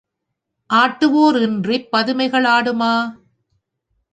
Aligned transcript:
ஆட்டுவோர் 0.69 1.41
இன்றிப் 1.41 1.91
பதுமைகள் 1.91 2.43
ஆடுமா? 2.43 2.93